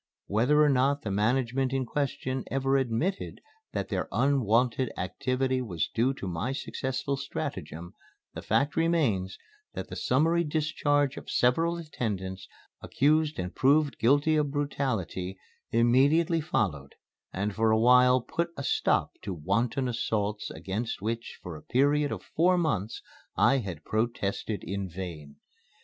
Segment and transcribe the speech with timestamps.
[0.25, 3.39] Whether or not the management in question ever admitted
[3.71, 7.93] that their unwonted activity was due to my successful stratagem,
[8.33, 9.37] the fact remains
[9.75, 12.47] that the summary discharge of several attendants
[12.81, 15.37] accused and proved guilty of brutality
[15.69, 16.95] immediately followed
[17.31, 22.11] and for a while put a stop to wanton assaults against which for a period
[22.11, 23.03] of four months
[23.37, 25.35] I had protested in vain.